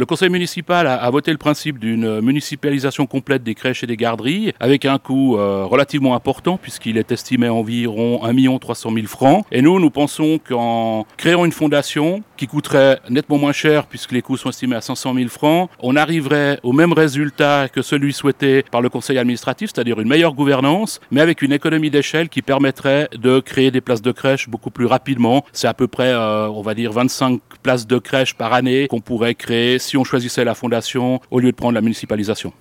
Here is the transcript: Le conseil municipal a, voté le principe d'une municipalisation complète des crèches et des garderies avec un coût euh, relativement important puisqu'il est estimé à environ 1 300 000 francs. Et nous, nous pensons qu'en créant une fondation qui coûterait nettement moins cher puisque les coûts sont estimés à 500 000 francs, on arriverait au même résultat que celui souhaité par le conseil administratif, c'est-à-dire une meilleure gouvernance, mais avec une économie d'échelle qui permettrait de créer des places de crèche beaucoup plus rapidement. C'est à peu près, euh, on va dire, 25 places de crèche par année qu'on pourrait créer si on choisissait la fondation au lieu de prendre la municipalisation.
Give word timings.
Le 0.00 0.06
conseil 0.06 0.30
municipal 0.30 0.86
a, 0.86 1.10
voté 1.10 1.30
le 1.30 1.36
principe 1.36 1.78
d'une 1.78 2.22
municipalisation 2.22 3.04
complète 3.04 3.42
des 3.42 3.54
crèches 3.54 3.84
et 3.84 3.86
des 3.86 3.98
garderies 3.98 4.54
avec 4.58 4.86
un 4.86 4.96
coût 4.96 5.36
euh, 5.36 5.66
relativement 5.66 6.14
important 6.14 6.56
puisqu'il 6.56 6.96
est 6.96 7.12
estimé 7.12 7.48
à 7.48 7.52
environ 7.52 8.24
1 8.24 8.58
300 8.58 8.92
000 8.94 9.06
francs. 9.06 9.44
Et 9.52 9.60
nous, 9.60 9.78
nous 9.78 9.90
pensons 9.90 10.38
qu'en 10.38 11.06
créant 11.18 11.44
une 11.44 11.52
fondation 11.52 12.22
qui 12.40 12.46
coûterait 12.46 13.00
nettement 13.10 13.36
moins 13.36 13.52
cher 13.52 13.84
puisque 13.84 14.12
les 14.12 14.22
coûts 14.22 14.38
sont 14.38 14.48
estimés 14.48 14.74
à 14.74 14.80
500 14.80 15.12
000 15.14 15.28
francs, 15.28 15.68
on 15.78 15.94
arriverait 15.94 16.58
au 16.62 16.72
même 16.72 16.94
résultat 16.94 17.68
que 17.68 17.82
celui 17.82 18.14
souhaité 18.14 18.64
par 18.70 18.80
le 18.80 18.88
conseil 18.88 19.18
administratif, 19.18 19.72
c'est-à-dire 19.74 20.00
une 20.00 20.08
meilleure 20.08 20.32
gouvernance, 20.32 21.00
mais 21.10 21.20
avec 21.20 21.42
une 21.42 21.52
économie 21.52 21.90
d'échelle 21.90 22.30
qui 22.30 22.40
permettrait 22.40 23.10
de 23.12 23.40
créer 23.40 23.70
des 23.70 23.82
places 23.82 24.00
de 24.00 24.10
crèche 24.10 24.48
beaucoup 24.48 24.70
plus 24.70 24.86
rapidement. 24.86 25.44
C'est 25.52 25.68
à 25.68 25.74
peu 25.74 25.86
près, 25.86 26.14
euh, 26.14 26.48
on 26.48 26.62
va 26.62 26.72
dire, 26.72 26.92
25 26.92 27.42
places 27.62 27.86
de 27.86 27.98
crèche 27.98 28.34
par 28.34 28.54
année 28.54 28.88
qu'on 28.88 29.00
pourrait 29.00 29.34
créer 29.34 29.78
si 29.78 29.98
on 29.98 30.04
choisissait 30.04 30.46
la 30.46 30.54
fondation 30.54 31.20
au 31.30 31.40
lieu 31.40 31.50
de 31.50 31.56
prendre 31.56 31.74
la 31.74 31.82
municipalisation. 31.82 32.54